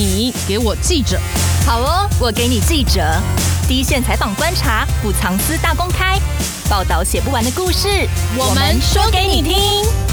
[0.00, 1.18] 你给我记者，
[1.66, 3.02] 好哦，我给你记者，
[3.66, 6.16] 第一线采访观察，不藏私大公开，
[6.70, 7.88] 报道写不完的故事，
[8.36, 10.07] 我们说给你听。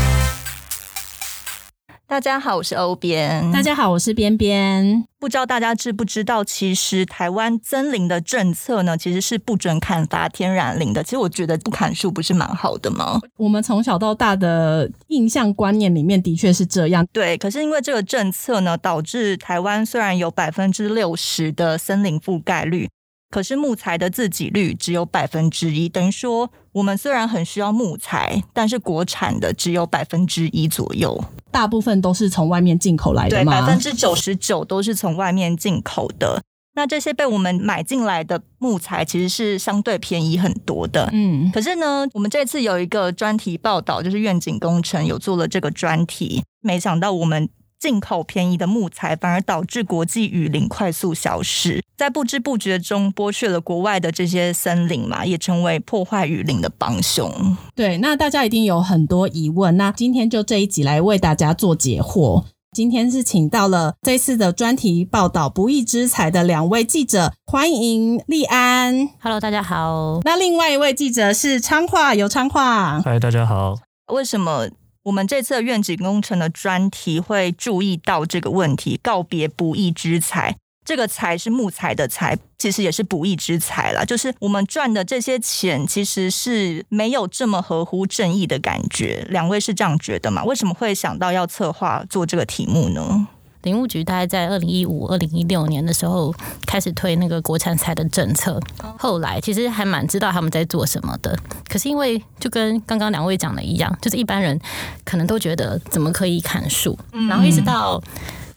[2.08, 3.52] 大家好，我是欧边。
[3.52, 5.04] 大家好，我是边边。
[5.20, 11.04] 不知道大家知不知道，其实台湾增林的政策呢，其实是不准砍伐天然林的。
[11.04, 13.20] 其实我觉得不砍树不是蛮好的吗？
[13.38, 17.04] 我们从小到大的印象观念里面的确是这样。
[17.12, 22.88] 对，可是因为这个政策呢，导致台湾虽然有百分之六十的森林覆盖率。
[23.36, 31.22] 可是木材的自给率只有百分之一，等于说我们虽然很需要木材，但是国产的只有百分之一左右，
[31.52, 33.52] 大部分都是从外面进口来的吗？
[33.52, 36.42] 对，百分之九十九都是从外面进口的。
[36.76, 41.10] 那这些被我们买进来的木材其实是相对便宜很多的。
[41.12, 47.50] 嗯，可是呢，我们这次有一个专题报道，就是愿景工程有做了这个专题，没想到我们。
[47.86, 57.56] 进口便宜的木材，反而导致国际雨林快速消失，在不知不觉中剥削了国外的这些森林嘛，也成为破坏雨林的帮凶。
[57.76, 62.46] 对，那大家一定有很多疑问，那今天就这一集来为大家做解惑。
[62.72, 69.08] 今天是请到了这次的专题报道不义之财的两位记者，欢迎立安。
[69.22, 70.22] Hello，大家好。
[70.24, 73.00] 那另外一位记者是昌化，有昌化。
[73.04, 73.76] 嗨，大家好。
[74.12, 74.70] 为什么？
[75.06, 80.56] 我们这次的愿景工程的专题会注意到这个问题，告别不义之财。
[80.84, 84.04] 这个财是木材的财，其实也是不义之财啦。
[84.04, 89.28] 就是我们赚的这些钱，其实是没有这么合乎正义的感觉。
[89.30, 90.44] 两位是这样觉得吗？
[90.44, 93.28] 为什么会想到要策划做这个题目呢？
[93.66, 96.34] 林务局大概在二零一五、二零一六年的时候
[96.68, 98.60] 开始推那个国产菜的政策，
[98.98, 101.38] 后来其实还蛮知道他们在做什么的。
[101.68, 104.58] 可是因为就跟刚刚两位讲的一样，就是一般人
[105.04, 108.00] 可能都觉得怎么可以砍树，然后一直到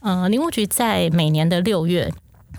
[0.00, 2.12] 呃林务局在每年的六月，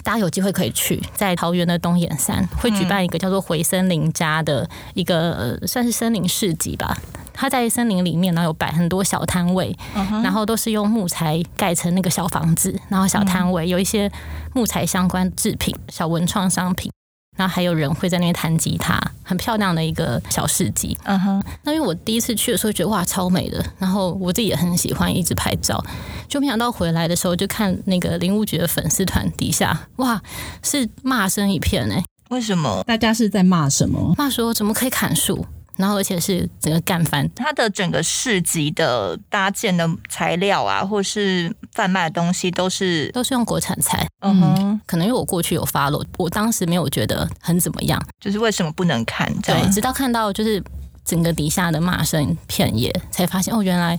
[0.03, 6.97] 大家有机会可以去，在桃园的东眼山会举办一个叫做“回森林家”的一个、呃、算是森林市集吧。
[7.33, 10.23] 它在森林里面，然后有摆很多小摊位，uh huh.
[10.23, 14.11] 然后都是用木材盖成那个小房子，然后小摊位有一些
[14.53, 16.91] 木材相关制品、小文创商品，
[17.39, 20.97] 然后还有人会在那边弹吉他，很漂亮的一个小市集。
[21.05, 21.45] 嗯哼、uh，huh.
[21.63, 25.81] 那因为我第一次去的时候觉得哇超美的，然后我自己也很喜欢一直拍照，
[26.27, 30.21] 就没想到回来的时候就看那个林务局的粉丝团底下，哇
[30.61, 32.83] 是骂声一片哎，为什么？
[32.85, 34.13] 大家是在骂什么？
[34.17, 35.45] 骂说怎么可以砍树？
[35.79, 44.05] 然后，而且是整个干翻，它的整个市集的搭建的材料啊，或是贩卖的东西，都是都是用国产材。
[44.19, 47.97] 嗯哼，可能因为我过去有 follow，我当时没有觉得很怎么样。
[48.19, 49.33] 就是为什么不能看？
[49.41, 50.61] 对，直到看到就是
[51.05, 53.97] 整个底下的骂声片野，才发现哦，原来。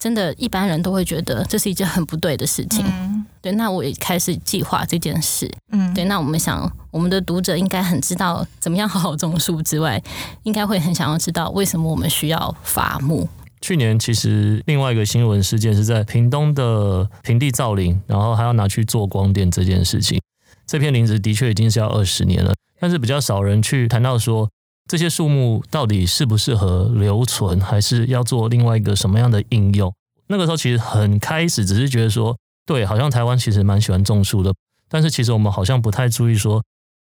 [0.00, 2.82] 真的，一般人都会觉得这是一件很不对的事情。
[2.86, 5.48] 嗯、对，那我也开始计划这件事。
[5.72, 10.02] 嗯，对，那我们想，我们的读者应该很知道怎么样好好种树之外，
[10.44, 13.28] 应该会很想要知道为什么我们需要伐木。
[13.60, 20.18] 去年其实另外一个新闻事件是在屏东的平地造林，然后还要拿去做光电这件事情。
[20.66, 24.48] 这片林子的确已经是要二十年了，但是比较少人去谈到说。
[24.90, 29.94] 这些树木到底适不适合留存，还是要做另外一个什么样的应用？
[30.26, 32.36] 那个时候其实很开始，只是觉得说，
[32.66, 34.52] 对，好像台湾其实蛮喜欢种树的，
[34.88, 36.60] 但是其实我们好像不太注意说，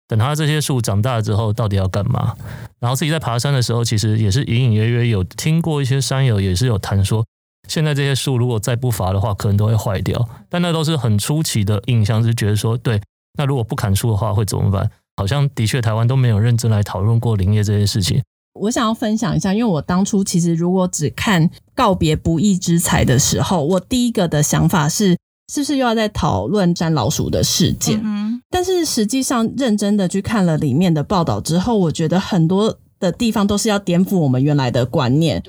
[0.07, 2.37] 等它这些树长大了之后，到底要干嘛？
[2.81, 7.25] 然后自己在爬山的时候，其实也是隐隐约约有听过一些山友也是有谈说，
[7.67, 10.29] 现在这些树如果再不伐的话，可能都会坏掉。
[10.51, 13.01] 但那都是很初期的印象，是觉得说，对，
[13.39, 14.91] 那如果不砍树的话，会怎么办？
[15.21, 18.23] 好像的确，台湾都没有认真来讨论过林业这件事情。
[18.55, 25.19] 我想要分享一下，因为我当初其实如果只看告别不义之财的时候，我第一个的想法是，
[25.53, 28.01] 是不是又要在讨论粘老鼠的事件？
[28.03, 35.43] 嗯，但是实际上认真的去看了里面的报道之后，我觉得很多的地方都是要颠覆我们原来的观念。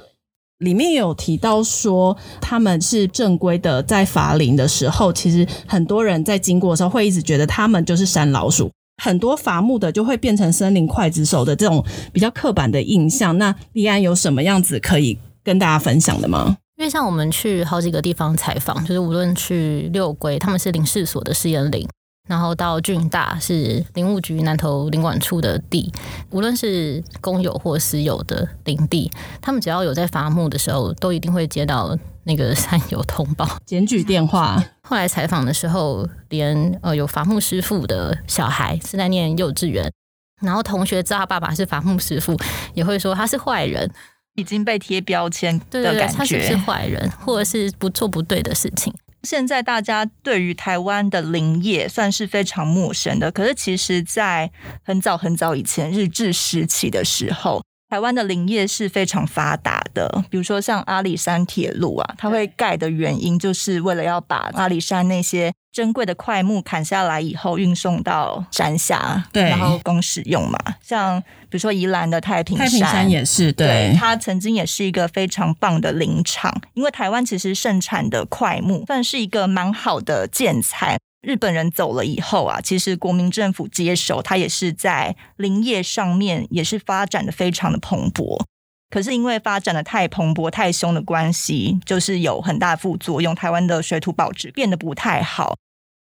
[0.57, 8.69] 里面有提到说，他们是正规的在伐林的时候，其实很多人在经过的时候会一直觉得他们就是山老鼠。
[9.03, 11.83] 很多伐木的就会变成森林刽子手的这种
[12.13, 13.35] 比较刻板的印象。
[13.39, 16.55] 那莉安有什么样子可以跟大家分享的吗？
[16.77, 21.87] 因为像我们去好几个地方采访，就是无论去六龟，他们是林试所的试验林，
[22.27, 25.91] 然后到郡大是林务局南投林管处的地，
[26.29, 31.97] 无论是公有或私有的林地，他们只要有在伐木的时候，都一定会接到。
[32.23, 39.91] 那个 山友通报检举电话，后来采访的时候，连呃有伐木师傅的小孩是在念幼稚园，
[40.39, 42.39] 然后同学知道他爸爸是伐木师傅，
[42.75, 43.89] 也会说他是坏人，
[44.35, 48.93] 已经被贴标签的感觉，对对对，他是不是坏人，或者是不做不对的事情。
[49.23, 54.51] 现在大家对于台湾的林业算是非常陌生的，可是其实，在
[54.83, 60.23] 很早很早以前，日治时期的时候，台湾的林业是非常发达的。
[60.29, 70.57] 比如说像阿里山铁路啊，它会盖的原因就是为了要把阿里山那些珍贵的块木砍下来以后运送到山下，对，然后供使用嘛。
[70.81, 76.61] 像比如说宜兰的太平山，太平山也是，对，对，它曾经也是一个非常棒的林场。
[76.73, 80.97] 因为台湾其实盛产的桧木算是一个蛮好的建材。
[81.21, 88.43] 日本人走了以后啊，其实国民政府接手，它也是在林业上面也是发展的非常的蓬勃。
[88.89, 95.55] 可是因为发展的太蓬勃、太凶的关系，就是有很大副作用，台湾的水土保持变得不太好。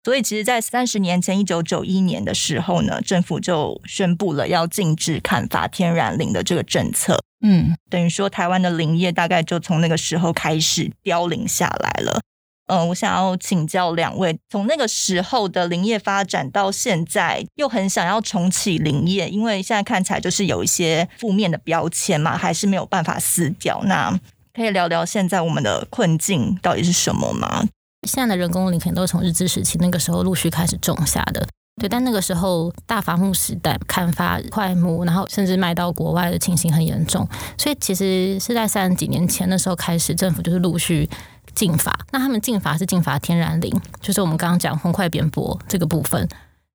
[0.05, 7.21] 所以，其实，在三十年前，一九九一年的时候呢，政府就宣布了要禁止砍伐天然林的这个政策。
[7.41, 12.21] 嗯，等于说，台湾的林业大概就从那个时候开始凋零下来了。
[12.67, 23.81] 嗯、我想要请教两位，从那个时候的林业发展到现在，又很想要重启林业，因为现在看起来就是有一些负面的标签嘛，还是没有办法撕掉。
[23.85, 24.17] 那
[24.53, 27.63] 可以聊聊现在我们的困境到底是什么吗？
[28.07, 31.47] 现在的人工林可能都是从日治时期那个时候陆续开始种下的，
[31.81, 31.87] 对。
[31.87, 37.27] 但那个时候大伐木时代，砍伐快木，然后甚至卖到国外的情形很严重。
[37.57, 41.09] 所以其实是在三十几年前的时候开始，政府就是陆续
[41.57, 42.05] 禁伐。
[42.11, 46.29] 那他们禁伐是禁伐天然林，就是我们刚刚讲红块扁柏这个部分。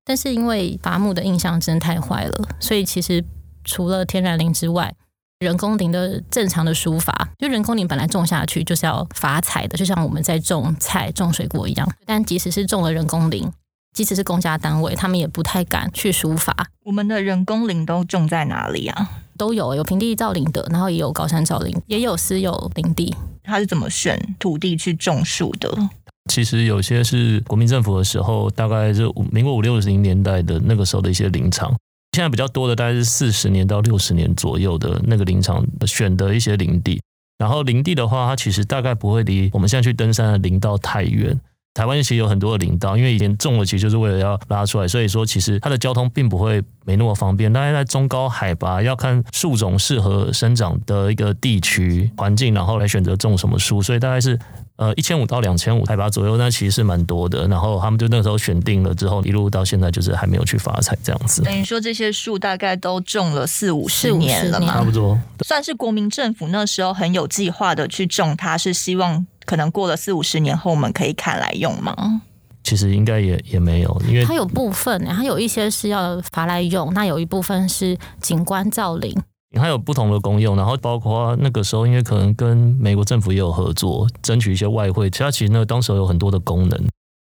[0.05, 3.25] 但是因为伐木的印象真的太坏了，所以其实
[3.65, 4.93] 除了天然林之外，
[5.39, 11.89] 人工林的正常的疏伐，就人工林本来种下去就是要伐采的，就像我们在种菜、种水果一样。
[12.05, 13.49] 但即使是种了人工林，
[13.95, 16.53] 即使是公家单位，他们也不太敢去疏伐。
[16.85, 19.09] 我们的人工林都种在哪里啊？
[19.39, 23.15] 都有，有平地造林的，然后也有高山造林，也有私有林地。
[23.43, 25.91] 他是怎么选土地去种树的？
[26.31, 31.75] 其实有些是国民政府的时候，大概是民国五六十年代的那个时候的一些林场。
[32.13, 37.01] 现在比较多的大概是四十年到六十年左右的那个林场选的一些林地，
[37.39, 41.41] 然后林地的话，它其实大概不会离我们现在去登山的林道太远。
[41.75, 47.53] 台湾其实有很多的林道，因为以前种了，其实就是为了要拉出来，所以说其实它的交通并不会没那么方便。
[47.53, 54.39] 大概在中高海拔，要看树种适合生长的一个地区环境，然后来选择种什么树，所以大概是。
[54.77, 57.47] 呃，一千五到两千五海拔左右，那其实是蛮多的。
[57.47, 61.43] 然后他们就那个时候选定了之后，一路到现在就是还没有去发财这样子。
[61.43, 65.17] 等于说这些树大概都种了四五十年了嘛，差不多。
[65.47, 72.23] 算是国民政府那时候很有计划的去种它，是希望可能过了四五十年后我们可以砍来用吗？
[72.63, 79.15] 其实应该也也没有，因为它有部分，它有一些是要伐来用，那有一部分是景观造林。
[79.55, 85.11] 它有不同的功用，然后包括那个时候，因为可能跟美国政府也有合作，争取一些外汇。
[85.11, 86.83] 其实它其实呢，当时有很多的功能。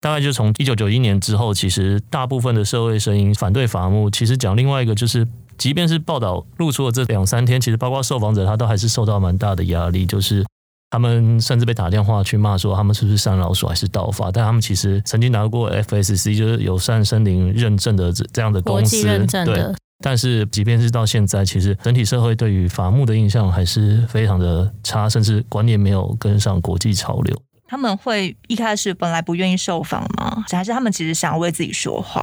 [0.00, 4.10] 大概就从一九九一年之后，其实大部分的社会声音反对伐木。
[4.10, 5.24] 其实讲另外一个，就是
[5.56, 10.44] 即便是报道露出了这两三天，其实包括受访者他都还是受到蛮大的压力，就是
[10.90, 14.30] 他们甚至被打电话去骂说他们是不是山老鼠还是盗伐。
[14.30, 19.54] 但他们其实曾经拿过 FSC，就是友善森林认证的这这样的公司，认证的。
[19.54, 19.74] 对。
[20.00, 27.36] 但是，即便是到现在，其实整体社会对于伐木的印象还是非常的差，甚至观念没有跟上国际潮流。
[27.66, 30.44] 他们会一开始本来不愿意受访吗？
[30.50, 32.22] 还是他们其实想要为自己说话？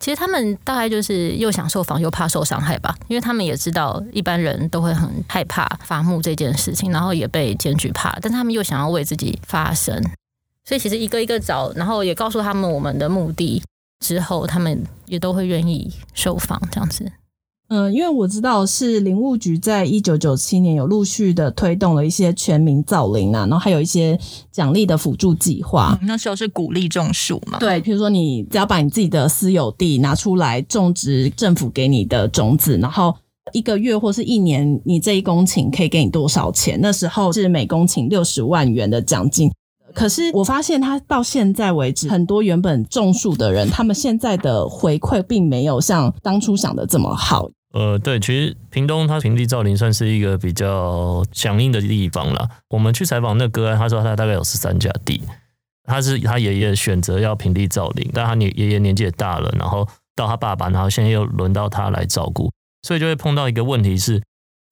[0.00, 10.02] 其实他们大概就是又想受访又怕受伤害吧，因为他们也知道一般人都会很害怕伐木这件事情，然后也被检举怕，但他们又想要为自己发声，
[10.64, 13.62] 所以其实一个一个找，然后也告诉他们我们的目的。
[14.02, 17.12] 之后，他们也都会愿意受访这样子。
[17.70, 24.18] 嗯，因为我知道是林务局在一九九七年有陆续的推动了一些全民造林啊，然后还有一些
[24.50, 25.96] 奖励的辅助计划。
[26.02, 27.60] 嗯，那时候是鼓励种树嘛？
[27.60, 33.14] 对，比如说你只要把你自己的私有地拿出来种植政府给你的种子，然后
[33.52, 36.76] 一个月或是一年，你这一公顷可以给你多少钱？
[36.82, 39.48] 那时候是每公顷六十万元的奖金。
[39.94, 47.48] 可是我发现，他到现在为止，很多原本种树的人，他们现在的回馈并没有像当初想的这么好。
[47.72, 52.48] 呃，对，其实屏东它平地造林算是一个比较响应的地方啦。
[52.68, 55.22] 我们去采访那个个案，他说他大概有十三家地，
[55.84, 59.86] 他是他爷爷选择要平地造林，但他爷爷爷年纪也大了，然后
[60.16, 62.50] 到他爸爸，然后现在又轮到他来照顾，
[62.82, 64.20] 所以就会碰到一个问题是，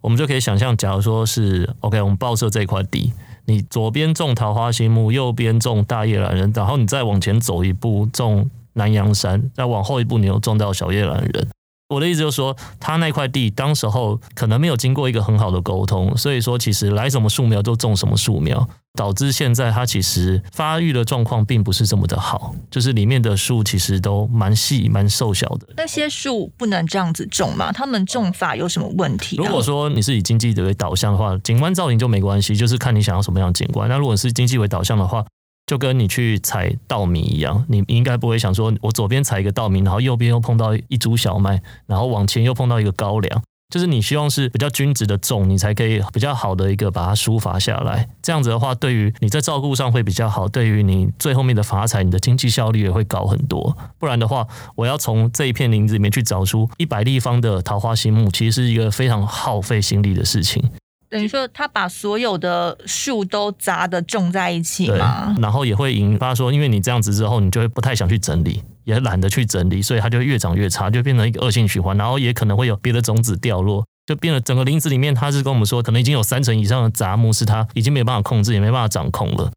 [0.03, 3.13] 我们就可以想象，假如说是 OK，我们报社这块地。
[3.47, 11.49] 你左边种桃花心木，右边种大叶兰人，然后你再往前走一步种南洋杉，再往后一步你又种到小叶兰人。
[11.89, 25.67] 我的意思就是说，他那块地当时候可能没有经过一个很好的沟通，所以说其实来什么树苗就种什么树苗，导致现在它其实发育的状况并不是这么的好，就是里面的树其实都蛮细蛮瘦小的。
[25.79, 27.73] 那些树不能这样子种吗？
[27.73, 29.45] 他们种法有什么问题啊？
[29.45, 33.89] 如果说你是以经济为导向的话，景观造型就没关系，就是看你想要什么样的景观。
[33.89, 35.25] 那如果是经济为导向的话，
[35.69, 48.09] 就跟你去采稻米一样，你应该不会想说，我左边采一个稻米，然后右边又碰到一株小麦，然后往前又碰到一个高粱，就是你希望是比较均质的种，你才可以比较好的一个把它抒发下来。
[48.23, 53.77] 这样子的话，对于你在照顾上会比较好，对于你最后面的发财，你的经济效率也会高很多。
[53.99, 60.71] 不然的话，我要从这一片林子里面去找出一百立方的桃花心木，其实是一个非常耗费心力的事情。
[61.11, 71.97] 等于说，他把所有的树都杂的种在一起嘛，然后也会引发说，因为你这样子之后，你就会不太想去整理，也懒得去整理，所以它就会越长越差，就变成一个恶性循环。
[71.97, 79.51] 然后也可能会有别的种子掉落，就变了整个林子里面，他是跟我们说，可能已经有三成以上的杂木是他已经没办法控制，也没办法掌控了。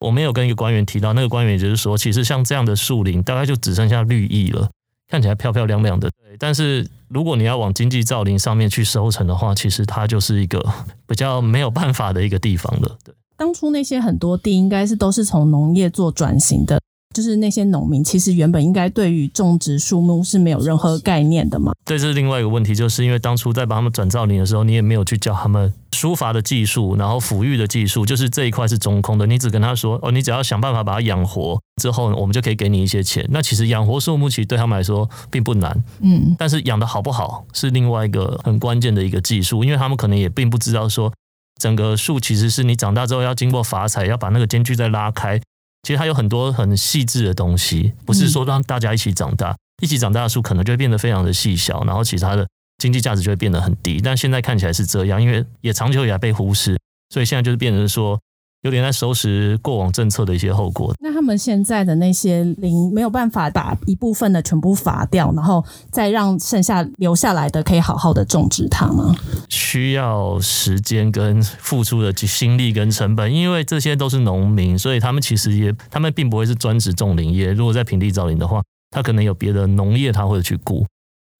[0.00, 4.68] 我没有跟一个官员提到，那个官员也就是说，其实像这样的树林，大概就只剩下绿意了。
[5.08, 6.36] 看起来漂漂亮亮的，对。
[6.38, 10.62] 但是如果你要往经济造林上面去收成的话，其实它就是一个
[11.06, 12.96] 比较没有办法的一个地方了。
[13.04, 16.80] 对，当初那些很多地应该是都是从农业做转型的。
[17.18, 21.72] 就是那些农民，其实原本应该对于种植树木是没有任何概念的嘛。
[21.84, 29.26] 这是另外一个问题，就是因为当初在帮他们转造林的时候，你也没有去教他们书法的技术，然后抚育的技术，就是这一块是中空的。
[29.26, 33.26] 你只跟他说哦，你只要想办法把它养活之后，我们就可以给你一些钱。
[33.30, 41.12] 那其实养活树木其实对他们来说并不难，嗯，但是养的好不好是另外一个很关键的一个技术，因为他们可能也并不知道说
[41.60, 45.40] 整个树其实是你长大之后要经过伐采，要把那个间距再拉开。
[45.88, 53.98] 其实它有很多很细致的东西，不是说让大家一起长大，一起长大的树可能就会变得非常的细小，然后其他的经济价值就会变得很低。
[53.98, 56.78] 但现在看起来是这样，因为也长久以来被忽视，
[57.08, 58.20] 所以现在就是变成说。
[58.62, 60.92] 有点在收拾过往政策的一些后果。
[61.00, 69.14] 那他们现在的那些林没有办法把一部分的全部伐掉，然后再让剩下留下来的可以好好的种植它吗？
[69.48, 77.52] 需要时间跟付出的心力跟成本，因为这些都是农民，所以他们其实也他们并不会是专职种林业。
[77.52, 80.86] 如果在平地造林的话，他可能有别的农业他会去顾。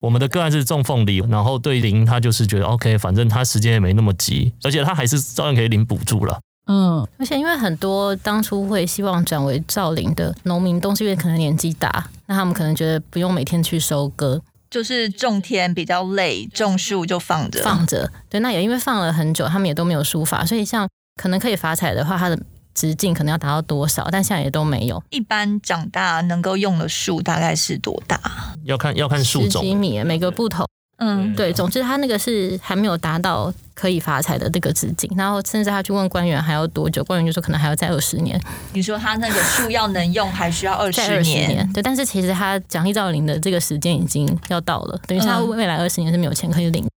[0.01, 6.39] 我们的个案是种凤梨，然后对林他就是觉得 OK，反正他时间也没那么急，而且他还是照样可以领补助了。
[6.71, 18.11] 嗯，而且因为很多当初会希望转为造林的农民，都是因为可能年纪大，那他们可能觉得不用每天去收割，就是种田比较累，种树就放着放着。
[18.29, 20.87] 对，那也因为放了很久，他们也都没有疏法，所以像
[21.19, 22.39] 可能可以发财的话，它的
[22.75, 25.03] 直径可能要达到多少，但现在也都没有。
[25.09, 28.21] 一般长大能够用的树大概是多大？
[28.63, 30.67] 要看要看树种，十几米，每个不同。
[30.99, 38.37] 嗯，对，总之他那个是还没有达到可以发财的这个资金，然后甚至他去问官员还要多久，官员就说可能还要再二十年。
[38.73, 41.47] 你说他那个树要能用还需要二十年？
[41.47, 41.73] 年？
[41.73, 46.83] 对，但是其实他奖励造林的这个时间已经要到了，等于他未来二十年是没有钱可以领。
[46.83, 46.89] 嗯、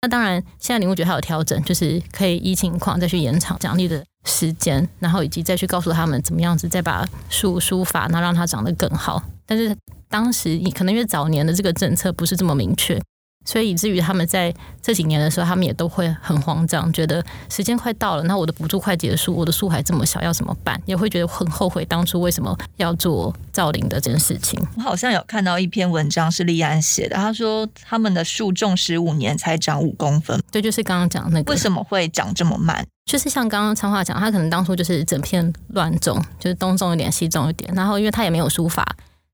[0.00, 9.22] 那当然，现在林务局还有调整，就是可以依情况再去延长奖励的时间，然后以及再去告诉他们怎么样子再把树疏伐，然后让它长得更好。
[9.44, 9.76] 但是
[10.08, 12.98] 当时可能因为早年的这个政策不是这么明确。
[13.46, 20.80] 所以以至于他们在这几年的时候，他们也都会很慌张，觉得时间快到了，那我的补助快结束，我的树还这么小，要怎么办？
[20.84, 24.60] 也会觉得很后悔当初为什么要做造林的这件事情。
[24.76, 32.86] 我 好像有看到一篇文章是立安写的，他说他们的树种十五年才长五公分，对，就是刚刚讲那个，为什么会长这么慢？
[33.06, 38.86] 就是像刚刚昌华讲，他可能当初就是整片乱种，就是东种一点，西种一点，然后因为他也没有疏伐。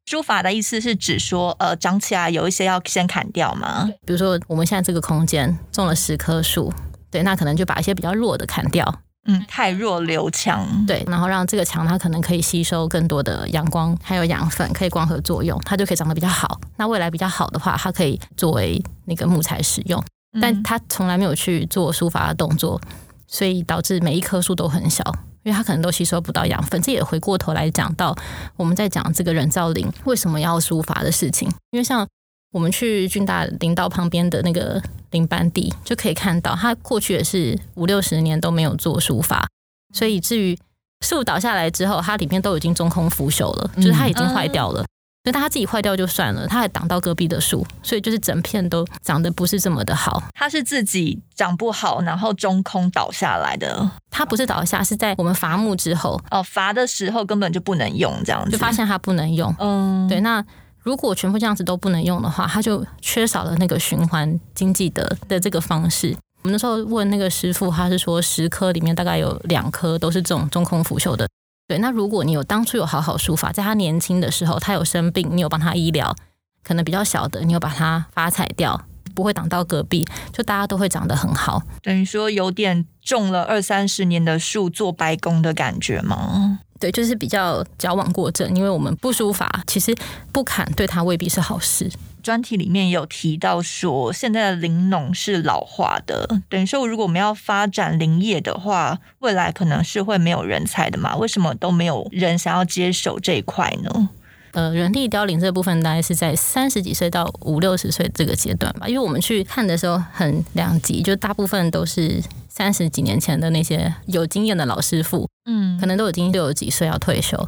[0.07, 3.91] 疏伐的意思是指说，呃，长起来有一些要先砍掉吗？
[4.07, 6.73] 比如说，我们现在这个空间种了十棵树，
[7.11, 16.61] 对，那可能就把一些比较弱的砍掉，嗯，太弱留强，对，然后让这个墙它可能可以吸收更多的阳光，还有养分，可以光合作用，它就可以长得比较好。
[16.77, 20.01] 那未来比较好的话，它可以作为那个木材使用，
[20.41, 22.81] 但它从来没有去做书法的动作，
[23.27, 25.03] 所以导致每一棵树都很小。
[25.47, 28.13] 因为它可能都吸收不到养分，这也回过头来讲到
[28.57, 31.49] 我们在讲这个人造林为什么要疏伐的事情。
[31.71, 32.05] 因为像
[32.53, 39.47] 我们去军大林道旁边的那个林班地，就可以看到它过去也是五六十年都没有做疏伐，
[39.95, 40.59] 所以至于
[41.05, 44.85] 树倒下来之后，它里面都已经中空腐朽了，就是它已经坏掉了。
[45.27, 50.23] 所以它自己坏掉就算了，它还挡到隔壁的树，所以就是整片都长得不是这么的好。
[50.33, 53.91] 它是自己长不好，然后中空倒下来的。
[54.09, 59.53] 它不是倒下，是在我们伐木之后哦，伐的时候根本就不能用，这样子就发现它不能用。
[59.59, 60.21] 嗯，对。
[60.21, 60.45] 那
[60.79, 66.17] 如果全部这样子都不能用的话，它就缺少了那个循环经济的的这个方式。
[66.45, 71.27] 我们那时候问那个师傅，他是说十颗里面大概有两颗都是这种中空腐朽的。
[71.69, 76.15] 对，那如果你有当初有好好书法，在他年轻的时候，他有生病，你有帮他医疗，
[76.63, 78.81] 可能比较小的，你有把它发财掉，
[79.15, 81.61] 不会挡到隔壁，就大家都会长得很好。
[81.83, 86.61] 等于说有点种了二三十年的树做白工的感觉吗？
[86.79, 89.93] 对，就是比较矫枉过正，因为我们不书法，其实
[90.31, 91.91] 不砍对他未必是好事。
[92.27, 101.15] 专题里面有提到说，现在的林农是老化的，等于说如果我们要发展林业的话，未来可能是会没有人才的嘛？
[101.15, 104.09] 为什么都没有人想要接手这一块呢？
[104.51, 117.47] 呃，人力凋零这部分大概是在三十几岁到五六十岁这个阶段吧，因为我们去看的时候很两极，就大部分都是三十几年前的那些有经验的老师傅，嗯，可能都已经六十几岁要退休。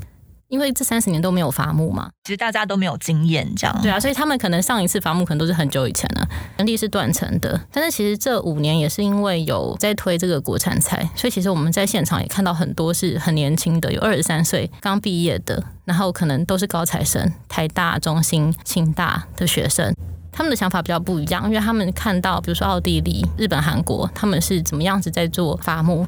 [0.48, 3.82] 因为这三十年都没有伐木嘛，其实大家都没有经验，这样。
[3.82, 7.60] 对啊，所以他们可能上一次伐木可能都是很久以前了，能力是断层的。
[7.70, 19.94] 但是其实这五年也是因为有在推这个国产菜，所以其实我们在现场也看到很多是很年轻的，有二十三岁刚毕业的，然后可能都是高材生，台大、中心、清大的学生，
[20.32, 26.06] 他们的想法比较不一样，因为他们看到比如说奥地利、日本、韩国，他们是怎么样子在做伐木，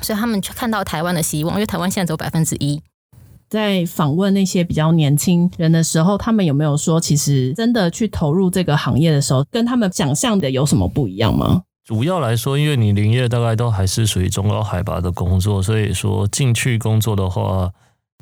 [0.00, 2.80] 所以他们就看到台湾的希望，因为台湾现在只有百分之一。
[3.52, 11.60] 在访问那些比较年轻人的时候，他们有没有说，其实真的去投入这个行业的时候，跟他们想象的有什么不一样吗？
[11.84, 17.70] 主要来说，因为你林业大概都还是属于中高海拔的工作，所以说进去工作的话，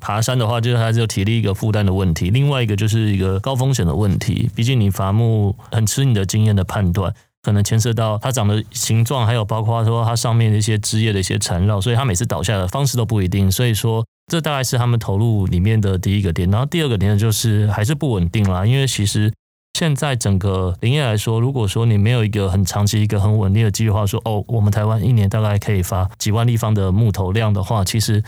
[0.03, 2.31] 爬山的话，就是还是有体力一个负担的问题。
[2.31, 13.49] 另外一个就是一个高风险的问题，毕竟你伐木很吃你的经验的判断，可能牵涉到它长的形状，还有包括说它上面的一些枝叶的一些缠绕，所以它每次倒下的方式都不一定。
[13.49, 14.05] 所以说。
[14.31, 18.65] 这大概是他们投入里面的第一个点，然后第二个点就是还是不稳定啦。
[18.65, 19.33] 因为其实
[19.75, 28.23] 现在整个林业来说，如果说你没有一个很长期、一个很稳定的计划，说哦，我们台湾一年大概可以发几万立方的木头量的话，其实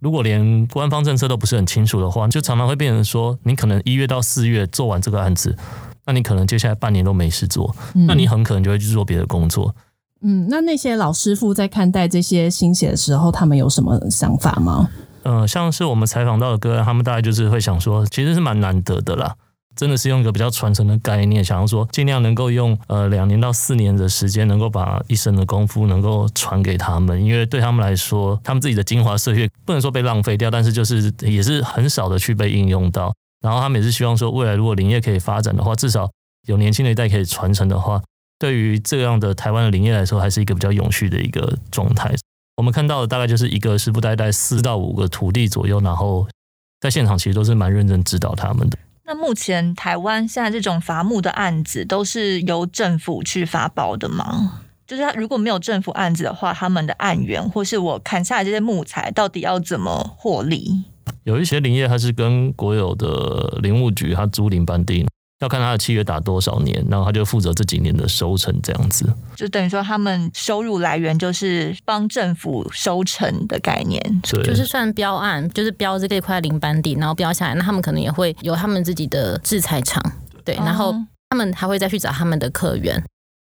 [0.00, 5.56] 如果连官方政策都不是很清楚的话，就常常会变成说，你可能一月到四月做完这个案子，
[6.04, 9.74] 那你可能接下来半年都没事做，那你很可能就会去做别的工作。
[10.22, 14.88] 嗯，那那些老师傅在看待这些新血的时候，他们有什么想法吗？
[14.96, 19.34] 嗯、呃，像是我们采访到的个案，他们大概就是会想说，其实是蛮难得的啦，
[19.74, 33.12] 真的是用一个比较传承的概念，想要说尽量能够用呃两年到四年的时间，能够把一生的功夫能够传给他们，因为对他们来说，他们自己的精华岁月不能说被浪费掉，但是就是也是很少的去被应用到。
[33.40, 36.08] 然后他们也是希望说，未来如果林业可以发展的话，至少
[36.46, 38.00] 有年轻的一代可以传承的话，
[38.38, 42.14] 对于这样的台湾的林业来说，还是一个比较永续的一个状态。
[42.56, 46.26] 我们看到的大概就是一个师傅带带四到五个徒弟左右，然后
[46.80, 48.78] 在现场其实都是蛮认真指导他们的。
[49.04, 54.62] 那目前台湾现在这种伐木的案子都是由政府去发包的吗？
[54.86, 60.84] 就是他如果没有政府案子的话，他们的案源或是我砍下来这些木材，到底要怎么获利？
[61.24, 65.06] 有一些林业它是跟国有的林务局，它租林班地。
[65.40, 69.06] 要看他的契约打多少年，然后他就负责这几年的收成，这样子。
[69.34, 74.00] 就等于说，他们收入来源就是帮政府收成的概念。
[74.22, 80.02] 对，就是算标案，就是标这个块林班地，然后标下来，那他们可能也会有他们自己的制裁厂，
[80.42, 80.94] 对，然后
[81.28, 83.04] 他们还会再去找他们的客源。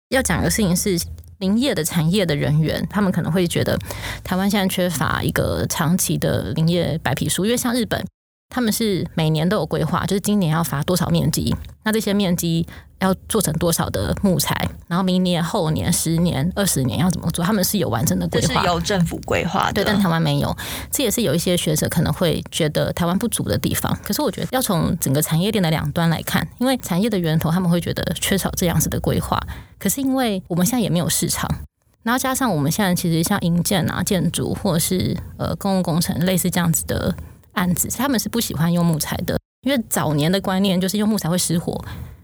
[0.10, 1.00] 要讲的事情是，
[1.38, 3.78] 林业的产业的人员，他们可能会觉得
[4.24, 8.04] 台湾现在缺乏一个长期的林业白皮书，因为像日本。
[8.50, 12.66] 他们是每年都有规划，就是今年要伐多少面积，那这些面积
[13.00, 19.74] 要做成多少的木材，然后明年、后年、十年、二十年要怎么做，他们是有完整的规划，是由政府规划的。
[19.74, 20.56] 对，但台湾没有，
[20.90, 23.96] 这也是有一些学者可能会觉得台湾不足的地方。
[24.04, 29.40] 可是我觉得要从整个产业链的两端来看，因为产业的源头他们会觉得缺少这样子的规划，
[29.78, 31.48] 可是因为我们现在也没有市场，
[32.02, 37.14] 然后加上我们现在其实像营建啊、建筑或者是呃公共工程类似这样子的。
[37.58, 41.84] 案子，他们是不喜欢用木材的，因为早年的观念就是用木材会失火，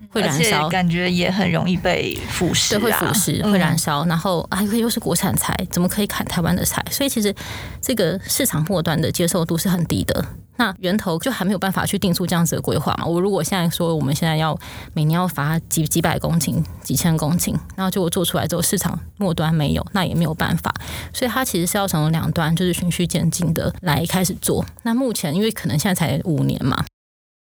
[0.09, 4.05] 会燃烧，感觉也很容易被腐蚀，对，会腐蚀，会燃烧。
[4.05, 6.83] 嗯、然后啊，又是国产材，怎么可以砍台湾的材？
[6.91, 7.33] 所以其实
[7.81, 10.25] 这个市场末端的接受度是很低的。
[10.57, 13.05] 那源头就还没有办法去定出这样子的规划嘛？
[13.05, 14.57] 我如果现在说我们现在要
[14.93, 20.73] 每年要罚几几百公顷、几千公顷，然后结果做出来之后市场末端没有，那也没有办法。
[21.11, 24.63] 所以它其实是要从两端就是循序渐进的来开始做。
[24.83, 26.85] 那目前因为可能现在才五年嘛，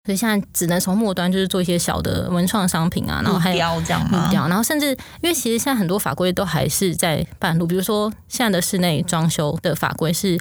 [0.06, 10.40] 所以现在只能从末端就是做一些小的文创商品啊，然后还有标这样嘛，标，然后甚至因为其实现在很多法规都还是在半路，比如说现在的室内装修的法规是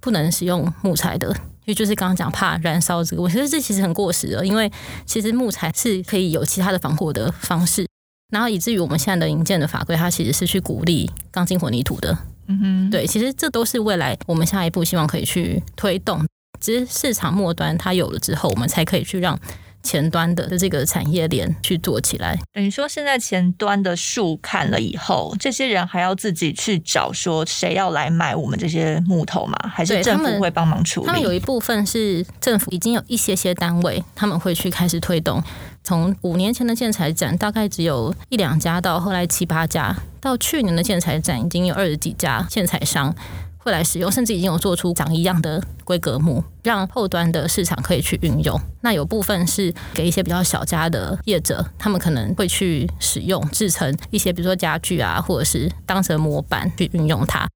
[0.00, 1.34] 不能使用木材的。
[1.64, 4.70] 因为就是刚刚讲怕燃烧这个，我觉得这其实很过时了，因为
[5.04, 7.86] 其实木材是可以有其他的防火的方式，
[8.32, 12.16] 然后以至于我们现在的营建的法规，它其实是去鼓励钢筋混凝土的。
[12.46, 16.26] 嗯哼，对，其实这都是未来我们下一步希望可以去推动，
[16.60, 19.38] 只是市场末端它有了之后，我们才可以去让。
[19.82, 29.56] 前端的这个产业链去做起来，等于说现在前端的树砍了以后，这些人还要自己去找说谁要来买我们这些木头吗？
[29.72, 31.06] 还是政府会帮忙处理？
[31.06, 35.42] 他们有一部分是政府已经有一些些单位，他们会去开始推动。
[35.82, 43.14] 从五年前的建材展，大概只有一两家，到后来七八家，到去年的建材展，已经有二十几家建材商。
[43.62, 48.58] 会来使用，甚至已经有做出长一样的规格木，让后端的市场可以去运用。
[48.80, 57.46] 那有部分是给一些比较小家的业者，他们可能会去使用制成一些，比如说家具啊，或者是当成模板去运用它。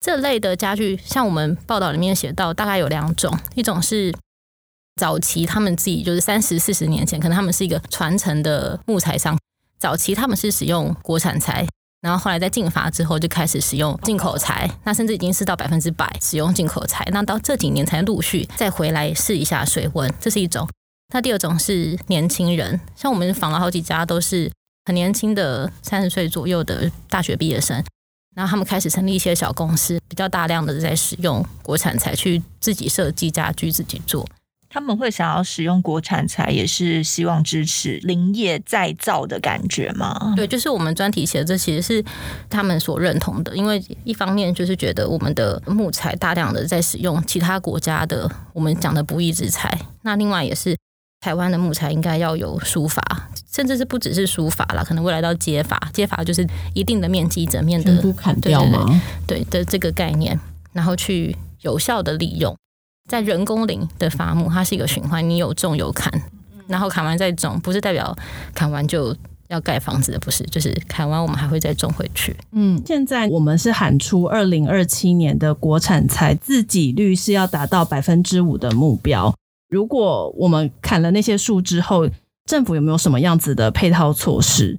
[0.00, 4.14] 这类的家具，像我们报道里面写到，大概有两种，一种是
[5.00, 9.38] 早期他们自己就是三十四十年前，可能他们是一个传承的木材商，
[9.78, 11.66] 早期他们是使用国产材。
[12.04, 17.02] 然后后来在禁法之后，就开始使用进口材，那甚至已经是到百分之百使用进口材。
[17.10, 20.68] 那到这几年才陆续再回来试一下水温，这是一种。
[21.14, 24.52] 那第二种是年轻人，像我们访了好几家，都是
[24.84, 27.82] 很年轻的三十岁左右的大学毕业生，
[28.36, 34.28] 然后他们开始成立一些小公司，比较大量的在使用国产材去自己设计家具，自己做。
[34.74, 40.34] 他们会想要使用国产材，也是希望支持林业再造的感觉吗？
[40.34, 42.04] 对，就是我们专题写的，这其实是
[42.50, 43.56] 他们所认同的。
[43.56, 50.76] 因为一方面就是觉得我们的木材大量的在使用其他国家的我们讲的不义之财，那另外也是
[51.20, 59.00] 台湾的木材应该要有书法，甚至是不只是书法啦，可能未来到接法，接法就是一定的面积整面的全部砍掉吗？
[59.24, 60.36] 对的这个概念，
[60.72, 62.52] 然后去有效的利用。
[63.08, 66.10] 在人工林的伐木，它是一个循环，你有种有砍，
[66.66, 68.16] 然后砍完再种，不是代表
[68.54, 69.14] 砍完就
[69.48, 72.34] 要盖房子的，不是，就是砍完我们还会再种回去。
[72.52, 79.34] 嗯，现在我们是喊出二零二七年的国产材自给率是要达到百分之五的目标。
[79.68, 82.08] 如果我们砍了那些树之后，
[82.46, 84.78] 政府有没有什么样子的配套措施？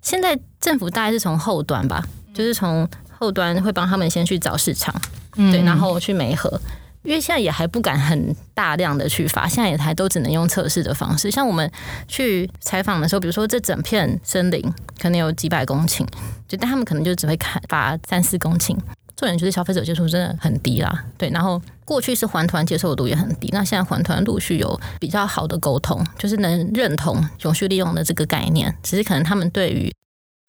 [0.00, 4.94] 现在政府大概是从后端吧，就是从后端会帮他们先去找市场，
[5.36, 6.58] 嗯、对，然后去媒合。
[7.02, 11.30] 因为现在也还不敢很大量的去发，现在也还都只能用测试的方式。
[11.30, 11.70] 像我们
[12.06, 14.62] 去采访的时候，比如说这整片森林
[15.00, 16.06] 可能有几百公顷，
[16.46, 18.76] 就但他们可能就只会砍伐三四公顷。
[19.16, 21.28] 重点就是消费者接受真的很低啦，对。
[21.28, 29.92] 然后过去是环团接受度也很低，那现在环团陆续有比较好的沟通，就是能认同永续利用的这个概念，只是可能他们对于。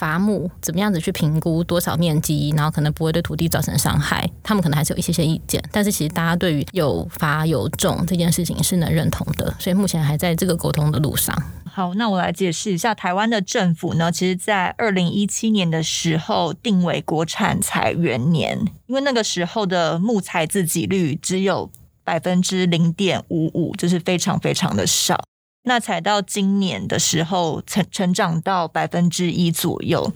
[0.01, 5.63] 伐木怎么样子去评估多少面积，然后可能不会对土地造成伤害，他们可能还是有一些些意见。
[5.71, 11.35] 但是其实大家对于有伐有种这件事情是能认同的，所以目前还在这个沟通的路上。
[11.71, 21.71] 好，那我来解释一下，台湾的政府呢，其实在二零一七年的时候定为国产材元年，因为那个时候的木材自给率只有
[22.03, 25.21] 百分之零点五五，就是非常非常的少。
[25.63, 30.11] 那才到今年的时候，成成长到百分之一左右，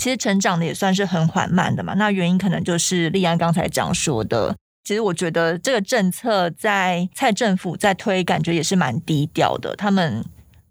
[0.00, 1.94] 其实成长的也算是很缓慢的嘛。
[1.94, 9.74] 那原因可能就是立安刚才讲说的，其实我觉得这个政策在蔡政府在推，感觉也是蛮低调的。
[9.74, 10.24] 他们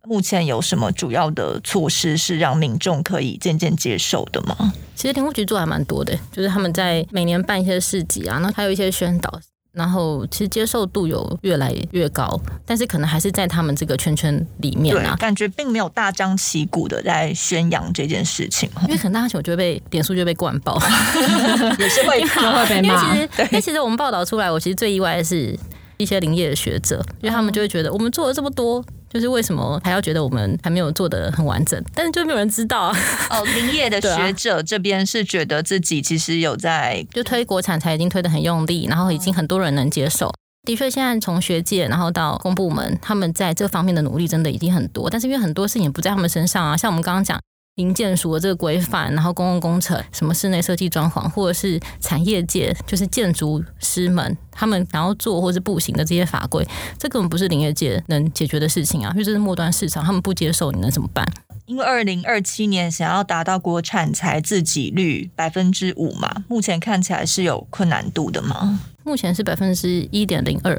[0.06, 4.74] 目前有什么主要的措施是让民众可以渐渐接受的吗？
[4.96, 9.42] 其实林务局做还蛮多的，就是他们在每年办一些市集啊，那还有一些宣导。
[9.78, 18.68] 然后其实接受度有越来越高，但是可能还是在他们这个圈圈里面啊，感觉并没有大张旗鼓的在宣扬这件事情。
[18.88, 20.82] 因为可能大家就会被点数就被灌爆，
[21.78, 23.14] 也是会 会被骂。
[23.16, 25.56] 因为其实，因为其实我们报道出来，我其实最意外的是
[25.98, 28.84] 一些林业的学者，因为他们就会觉得我们做了这么多。
[29.18, 31.84] 就是为什么还要觉得我们还没有做的很完整？
[31.96, 32.98] 但是就没有人知道啊。
[33.32, 40.32] 哦，林业的学者这边是觉得自己其实有在就推国产才已经推的很用力，然后已经很多人能接受。
[40.68, 45.10] 的确，现在从学界然后到公部门，他们在这方面的努力真的已经很多。
[45.10, 47.40] 但是因为很多事情不在他们身上啊，像我们刚刚讲。
[47.78, 59.12] 营建署的这个规范，然后公共工程、什么室内设计装潢，或者是产业界，就是建筑师们他们想要做或是步行的这些法规，这根本不是林业界能解决的事情啊！
[59.14, 61.28] 因为这是末端市场，他们不接受，你能怎么办？
[61.68, 68.80] 因为二零二七年想要达到国产材自给率百分之五嘛，目前看起来是有困难度的吗？
[69.04, 70.76] 目前是百分之一点零二。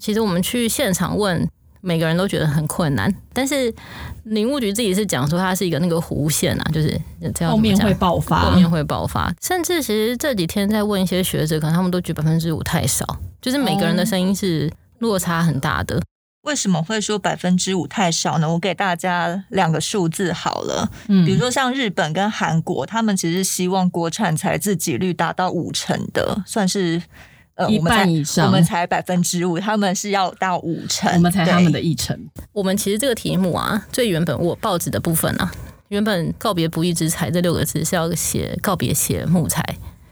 [0.00, 1.46] 其实我们去现场问。
[1.80, 3.72] 每个人都觉得很困难，但是
[4.24, 6.88] 林务局自己是讲说它是一个那个弧线啊，就是
[7.34, 9.32] 这样，后面会爆发，后面会爆发。
[9.40, 13.04] 甚至其实这几天在问一些学者，可能他们都觉得百分之五太少，
[13.40, 16.02] 就是每个人的声音是落差很大的。
[16.42, 18.50] 为什么会说百分之五太少呢？
[18.50, 27.02] 我给大家两个数字好了，嗯，比如说像日本跟韩国，他们其实希望国产材自给率达到五成的，算是
[27.58, 32.18] 呃一半以上，我们才百分之五，他们是要到五成，我们才他们的一成。
[32.52, 35.52] 我们其实这个题目啊，最原本我报纸的部分啊，
[35.88, 39.62] 原本告别不义之财这六个字是要写告别写木材，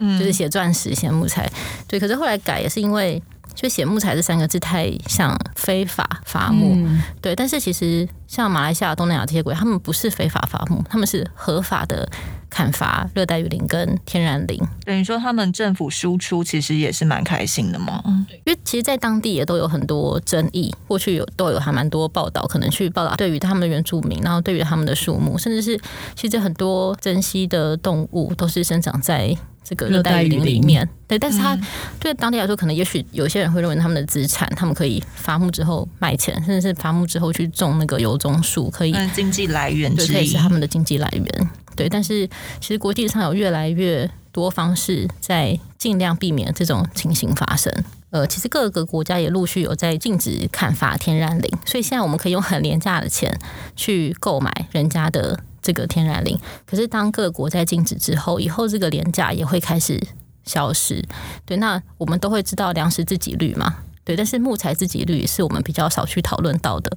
[0.00, 1.50] 嗯，就是写钻石写木材，
[1.86, 3.22] 对，可是后来改也是因为。
[3.54, 7.34] 就写木材这三个字太像非法伐木，嗯、对。
[7.34, 12.06] 但是其实像马来西亚、东南亚这些国家，他们不是非法伐木，他们是合法的
[12.48, 14.60] 砍伐热带雨林跟天然林。
[14.84, 18.02] 等于说他们政府输出其实也是蛮开心的嘛。
[18.44, 25.80] 因为其实，在当地也都有很多争议，过去有都有还蛮多报道，可能去报道对于他们的原住民，然后对于他们的树木，甚至是
[26.14, 29.36] 其实很多珍稀的动物都是生长在。
[29.68, 31.58] 这个热带雨林里面，对，但是他
[31.98, 41.50] 对当地来说，可能也许有些人会认为他们的资产，他们可以伐木之后卖钱，甚至是伐木之后去种那个油棕树，可以经济来源对，可以是他们的经济来源。
[41.76, 42.26] 对，但是
[42.60, 47.72] 其实国际上有越来越多方式在尽量避免这种情形发生。
[48.10, 53.38] 呃，其实各个国家也陆续有在禁止砍伐天然林，所以现在我们可以用很廉价的钱
[53.76, 55.38] 去购买人家的。
[55.62, 60.00] 这个天然林，可是当各国在禁止之后，以后这个廉价也会开始
[60.44, 61.04] 消失。
[61.44, 63.78] 对，那我们都会知道粮食自给率嘛？
[64.04, 66.96] 对，但是木材自给率是我们比较少去讨论到的。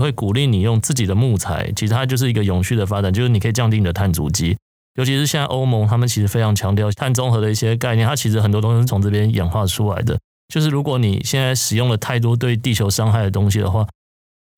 [0.00, 4.56] 会鼓励你用自己的木材，其实它就是一个永续的发展，就是你可以降低你的碳足迹。
[4.96, 10.18] 尤其是现在欧盟，他们其实非常强调碳中和的一些概念，它其实很多东西是从这边演化出来的。
[10.52, 13.86] 就是如果你现在使用了太多对地球伤害的东西的话，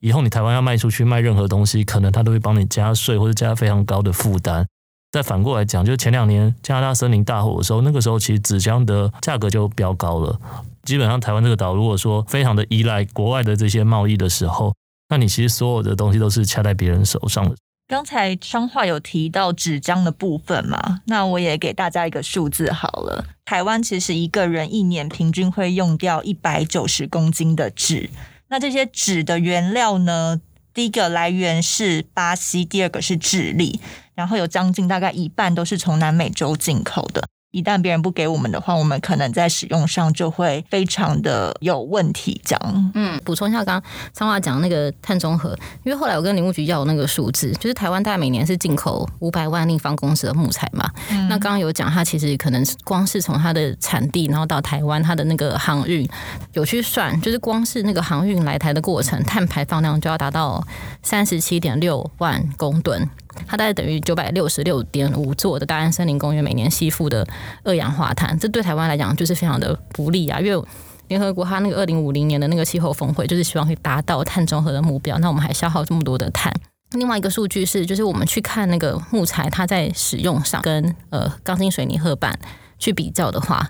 [0.01, 4.67] 以后你台湾要卖出去卖任何东西，可能他都会帮你加税或者加非常高的负担。
[5.13, 10.41] 再反过来讲，就是前两年加拿大森林大火的时候，那个时候其实纸箱的价格就飙高了。
[10.85, 14.75] 基本上台湾这个岛，如果说非常的依赖国外的这些贸易的时候，
[15.13, 17.55] 那你其实所有的东西都是掐在别人手上的。
[17.87, 23.23] 刚才彰化有提到纸浆的部分嘛，那我也给大家一个数字好了。
[23.45, 28.09] 台湾其实一个人一年平均会用掉一百九十公斤的纸。
[28.49, 30.41] 那这些纸的原料呢？
[30.73, 33.79] 第一个来源是巴西，第二个是智利，
[34.15, 37.29] 然后有将近大概一半都是从南美洲进口的。
[37.53, 42.41] 一旦别人不给我们的话，我们可能在使用上就会非常的有问题。
[42.45, 45.51] 这样，嗯，补充一下，刚刚张华讲那个碳中和，
[45.85, 50.91] 因为后来我跟林务局要那个数字，就是台湾大概每年是进口五百万立方公尺的木材嘛。
[51.11, 56.09] 嗯、那刚刚有讲，它其实可能光是从它的产地，然后到台湾，它的那个航运
[56.55, 60.67] 有去算，就是光是那个航运来台的过程，碳排放量就要达到
[61.03, 63.07] 三十七点六万公吨。
[63.47, 67.27] 它大概等于九百六十六点五座的大安森林公园每年吸附的
[67.65, 70.41] 二氧化碳，这对台湾来讲就是非常的不利啊！
[70.41, 70.65] 因为
[71.09, 76.53] 联合国它那个二零五零年的那个气候峰会就是希望可以达到碳中和的目标，那我们还消耗这么多的碳。
[76.93, 82.39] 另外一个数据是，就是我们去看那个木材，它在使用上跟呃钢筋水泥合板
[82.79, 83.69] 去比较的话，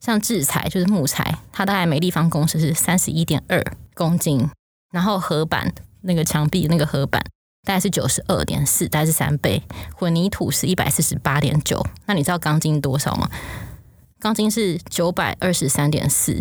[0.00, 4.48] 像制材就是木材，它大概每立方公尺是三十一点二公斤，
[4.92, 7.24] 然后合板那个墙壁那个合板。
[7.62, 9.62] 大概是九十二点四，大概是三倍。
[9.94, 13.30] 混凝土是一百四十八点九，那你知道钢筋多少吗？
[14.18, 16.40] 钢筋是九百二十三点四，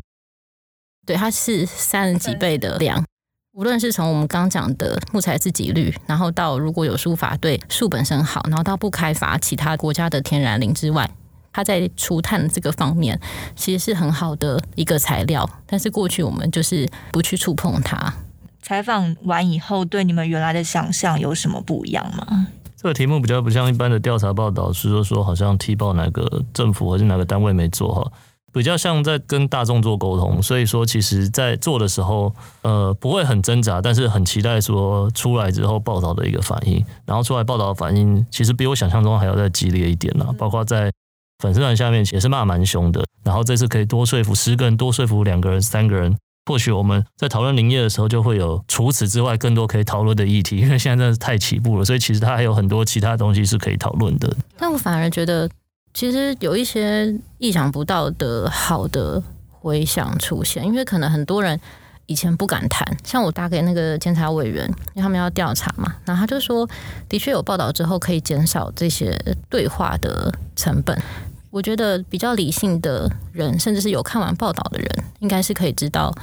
[1.06, 3.06] 对，它是三十几倍的量。
[3.54, 11.10] 无论是从我们刚讲的木材自给率，然后到如果有书法对树本身好，然后到不开发其他国家的天然林之外，
[11.52, 13.20] 它在除碳这个方面
[13.56, 15.50] 其实是很好的一个材料。
[15.66, 18.14] 但是过去我们就是不去触碰它。
[18.62, 22.48] 采访完以后，对你们原来的想象有什么不一样吗？
[22.76, 28.12] 这个题目比较不像一般的调查报道，是说说好像踢爆哪个政府或是哪个单位没做好，
[28.54, 30.42] 比较像在跟大众做沟通。
[30.42, 36.82] 所以说，其实，在做的时候，呃，不会很挣扎，但是很期待说出来之后报道的一个反应。
[37.06, 40.28] 然后出来报道的反应，其实比我想象中还要再激烈一点啦。
[40.38, 40.90] 包括在
[41.40, 43.04] 粉丝团下面也是骂蛮凶的。
[43.26, 46.16] 然后这次可以多说服十个人，多说服两个人、三个人。
[46.50, 54.36] 或许我们在讨论林业的时候，就会有除此之外更多可以讨论的议题，因为现在真的是太起步了，所以其实它还有很多其他东西是可以讨论的。
[54.58, 55.48] 但我反而觉得，
[55.94, 61.62] 其实有一些意想不到的好的回响出现，因为可能很多人
[62.08, 66.68] 以前不敢谈，像我打给那个监察委员，因为他们要调查嘛，然后他就说，
[67.08, 69.16] 的确有报道之后可以减少这些
[69.52, 71.00] 对话的成本。
[71.52, 76.14] 我觉得比较理性的人，甚至是有看完报道的人，应该是可以知道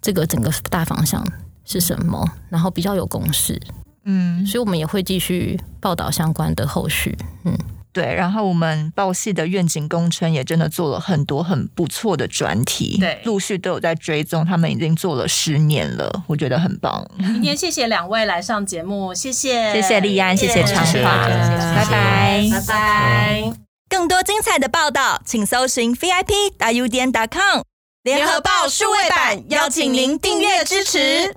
[0.00, 1.24] 这个整个大方向
[1.64, 3.60] 是什么，然后比较有共识。
[4.04, 7.18] 嗯，所以我们也会继续报道相关的后续。
[7.44, 7.58] 嗯，
[7.92, 17.04] 对，然后我们报系的愿景工程也真的做了很多很不错的专题，对，陆续都有在追踪，他们已经做了十年了，我觉得很棒。
[17.18, 23.65] 今天谢谢两位来上节目，谢谢，谢谢立安，谢谢长发，拜拜，拜拜。
[23.88, 27.62] 更多精彩的报道，请搜寻 VIP 大 U 点 com
[28.02, 31.36] 联合报数位版，邀请您订阅支持。